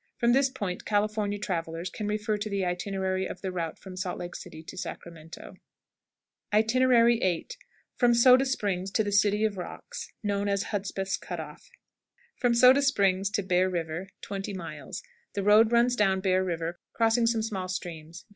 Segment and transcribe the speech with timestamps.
[0.17, 4.17] From this point California travelers can refer to the itinerary of the route from Salt
[4.17, 5.53] Lake City to Sacramento.
[6.51, 7.47] VIII.
[7.97, 11.69] From Soda Springs to the City of Rocks, known as Hudspeth's Cut off.
[12.43, 12.59] Miles.
[12.59, 13.47] Soda Springs to 20.
[13.47, 14.09] Bear River.
[14.33, 18.25] The road runs down Bear River, crossing some small streams.